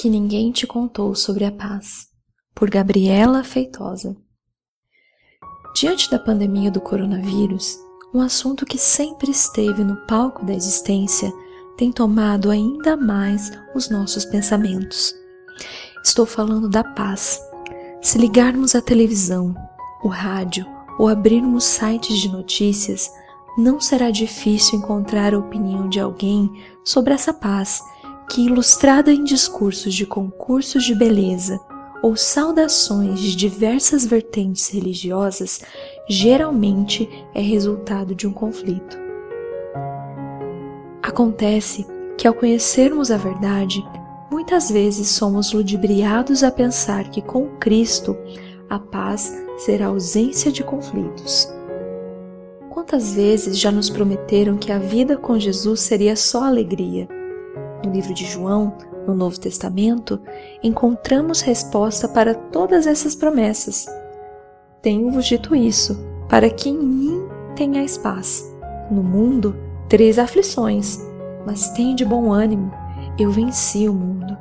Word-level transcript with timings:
que 0.00 0.08
ninguém 0.08 0.50
te 0.50 0.66
contou 0.66 1.14
sobre 1.14 1.44
a 1.44 1.52
paz, 1.52 2.06
por 2.54 2.70
Gabriela 2.70 3.44
Feitosa. 3.44 4.16
Diante 5.76 6.10
da 6.10 6.18
pandemia 6.18 6.70
do 6.70 6.80
coronavírus, 6.80 7.78
um 8.14 8.22
assunto 8.22 8.64
que 8.64 8.78
sempre 8.78 9.30
esteve 9.30 9.84
no 9.84 9.96
palco 10.06 10.42
da 10.42 10.54
existência 10.54 11.30
tem 11.76 11.92
tomado 11.92 12.50
ainda 12.50 12.96
mais 12.96 13.52
os 13.74 13.90
nossos 13.90 14.24
pensamentos. 14.24 15.14
Estou 16.02 16.24
falando 16.24 16.66
da 16.66 16.82
paz. 16.82 17.38
Se 18.00 18.16
ligarmos 18.16 18.74
a 18.74 18.80
televisão, 18.80 19.54
o 20.02 20.08
rádio 20.08 20.64
ou 20.98 21.08
abrirmos 21.08 21.64
sites 21.64 22.16
de 22.16 22.30
notícias, 22.30 23.12
não 23.58 23.78
será 23.78 24.10
difícil 24.10 24.78
encontrar 24.78 25.34
a 25.34 25.38
opinião 25.38 25.90
de 25.90 26.00
alguém 26.00 26.50
sobre 26.82 27.12
essa 27.12 27.34
paz 27.34 27.82
que, 28.30 28.46
ilustrada 28.46 29.12
em 29.12 29.24
discursos 29.24 29.92
de 29.92 30.06
concursos 30.06 30.84
de 30.84 30.94
beleza 30.94 31.58
ou 32.00 32.14
saudações 32.14 33.18
de 33.20 33.34
diversas 33.34 34.06
vertentes 34.06 34.68
religiosas, 34.68 35.60
geralmente 36.08 37.08
é 37.34 37.40
resultado 37.40 38.14
de 38.14 38.28
um 38.28 38.32
conflito. 38.32 38.96
Acontece 41.02 41.84
que, 42.16 42.26
ao 42.26 42.32
conhecermos 42.32 43.10
a 43.10 43.16
verdade, 43.16 43.84
muitas 44.30 44.70
vezes 44.70 45.08
somos 45.08 45.52
ludibriados 45.52 46.44
a 46.44 46.52
pensar 46.52 47.10
que 47.10 47.20
com 47.20 47.48
Cristo 47.58 48.16
a 48.68 48.78
paz 48.78 49.36
será 49.58 49.86
ausência 49.86 50.52
de 50.52 50.62
conflitos. 50.62 51.52
Quantas 52.70 53.12
vezes 53.12 53.58
já 53.58 53.72
nos 53.72 53.90
prometeram 53.90 54.56
que 54.56 54.70
a 54.70 54.78
vida 54.78 55.16
com 55.16 55.36
Jesus 55.36 55.80
seria 55.80 56.14
só 56.14 56.44
alegria? 56.44 57.08
No 57.84 57.90
livro 57.90 58.12
de 58.12 58.26
João, 58.26 58.74
no 59.06 59.14
Novo 59.14 59.40
Testamento, 59.40 60.20
encontramos 60.62 61.40
resposta 61.40 62.06
para 62.06 62.34
todas 62.34 62.86
essas 62.86 63.14
promessas. 63.14 63.86
Tenho-vos 64.82 65.24
dito 65.24 65.54
isso, 65.54 65.98
para 66.28 66.50
que 66.50 66.68
em 66.68 66.78
mim 66.78 67.22
tenhais 67.56 67.96
paz. 67.96 68.44
No 68.90 69.02
mundo 69.02 69.56
três 69.88 70.18
aflições, 70.18 70.98
mas 71.46 71.72
de 71.94 72.04
bom 72.04 72.32
ânimo, 72.32 72.72
eu 73.18 73.30
venci 73.30 73.88
o 73.88 73.94
mundo. 73.94 74.36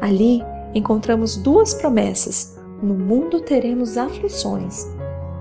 Ali 0.00 0.42
encontramos 0.74 1.36
duas 1.36 1.74
promessas: 1.74 2.58
no 2.82 2.94
mundo 2.94 3.40
teremos 3.40 3.96
aflições. 3.96 4.86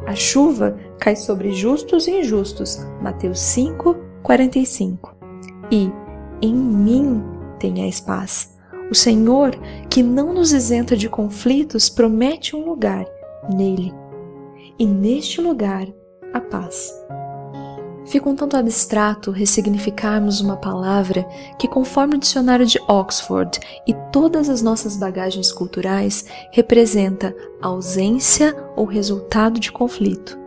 A 0.05 0.15
chuva 0.15 0.77
cai 0.99 1.15
sobre 1.15 1.51
justos 1.51 2.07
e 2.07 2.19
injustos. 2.19 2.79
Mateus 3.01 3.39
5, 3.39 3.95
45. 4.23 5.15
E 5.69 5.91
em 6.41 6.53
mim 6.53 7.23
tenhais 7.59 7.99
paz. 7.99 8.55
O 8.89 8.95
Senhor, 8.95 9.51
que 9.89 10.01
não 10.01 10.33
nos 10.33 10.53
isenta 10.53 10.95
de 10.95 11.09
conflitos, 11.09 11.89
promete 11.89 12.55
um 12.55 12.65
lugar 12.65 13.05
nele. 13.49 13.93
E 14.79 14.85
neste 14.85 15.41
lugar, 15.41 15.87
a 16.33 16.39
paz. 16.39 16.93
Fica 18.05 18.29
um 18.29 18.35
tanto 18.35 18.55
abstrato 18.55 19.31
ressignificarmos 19.31 20.39
uma 20.39 20.55
palavra 20.55 21.27
que, 21.59 21.67
conforme 21.67 22.15
o 22.15 22.19
dicionário 22.19 22.65
de 22.65 22.79
Oxford 22.87 23.59
e 23.85 23.93
todas 24.13 24.47
as 24.47 24.61
nossas 24.61 24.95
bagagens 24.95 25.51
culturais, 25.51 26.25
representa 26.53 27.35
ausência 27.61 28.55
ou 28.77 28.85
resultado 28.85 29.59
de 29.59 29.73
conflito. 29.73 30.39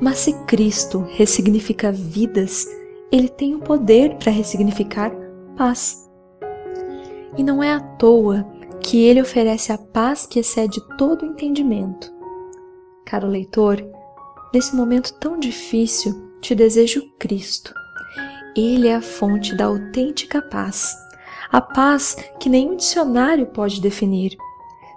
Mas 0.00 0.18
se 0.18 0.32
Cristo 0.46 1.06
ressignifica 1.12 1.92
vidas, 1.92 2.66
ele 3.14 3.28
tem 3.28 3.54
o 3.54 3.60
poder 3.60 4.16
para 4.16 4.32
ressignificar 4.32 5.12
paz. 5.56 6.10
E 7.36 7.44
não 7.44 7.62
é 7.62 7.72
à 7.72 7.78
toa 7.78 8.44
que 8.80 9.04
ele 9.04 9.22
oferece 9.22 9.70
a 9.70 9.78
paz 9.78 10.26
que 10.26 10.40
excede 10.40 10.80
todo 10.98 11.24
entendimento. 11.24 12.12
Caro 13.04 13.28
leitor, 13.28 13.86
nesse 14.52 14.74
momento 14.74 15.14
tão 15.20 15.38
difícil, 15.38 16.28
te 16.40 16.56
desejo 16.56 17.08
Cristo. 17.16 17.72
Ele 18.56 18.88
é 18.88 18.96
a 18.96 19.00
fonte 19.00 19.54
da 19.54 19.66
autêntica 19.66 20.42
paz, 20.42 20.92
a 21.52 21.60
paz 21.60 22.16
que 22.40 22.48
nenhum 22.48 22.74
dicionário 22.74 23.46
pode 23.46 23.80
definir. 23.80 24.36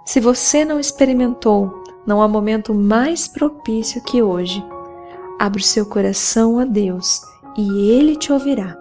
Se 0.04 0.18
você 0.18 0.64
não 0.64 0.80
experimentou, 0.80 1.84
não 2.04 2.20
há 2.20 2.26
momento 2.26 2.74
mais 2.74 3.28
propício 3.28 4.02
que 4.02 4.20
hoje. 4.20 4.60
Abra 5.38 5.60
o 5.60 5.64
seu 5.64 5.86
coração 5.86 6.58
a 6.58 6.64
Deus 6.64 7.20
e 7.56 7.90
Ele 7.90 8.16
te 8.16 8.32
ouvirá. 8.32 8.76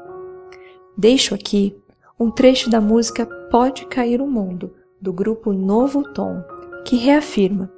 Deixo 0.97 1.35
aqui 1.35 1.75
um 2.19 2.31
trecho 2.31 2.69
da 2.69 2.81
música 2.81 3.25
Pode 3.49 3.85
Cair 3.85 4.21
o 4.21 4.27
Mundo, 4.27 4.73
do 4.99 5.13
grupo 5.13 5.53
Novo 5.53 6.03
Tom, 6.13 6.43
que 6.85 6.95
reafirma: 6.97 7.71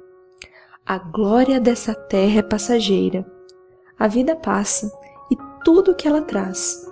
A 0.84 0.98
glória 0.98 1.60
dessa 1.60 1.94
terra 1.94 2.38
é 2.38 2.42
passageira 2.42 3.26
a 4.00 4.08
vida 4.08 4.34
passa 4.34 4.90
e 5.30 5.36
tudo 5.62 5.90
o 5.90 5.94
que 5.94 6.08
ela 6.08 6.22
traz. 6.22 6.86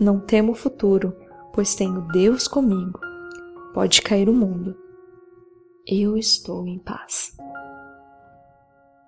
Não 0.00 0.18
temo 0.18 0.52
o 0.52 0.54
futuro, 0.54 1.14
pois 1.52 1.74
tenho 1.74 2.00
Deus 2.10 2.48
comigo. 2.48 2.98
Pode 3.74 4.00
cair 4.00 4.30
o 4.30 4.32
mundo. 4.32 4.74
Eu 5.86 6.16
estou 6.16 6.66
em 6.66 6.78
paz. 6.78 7.36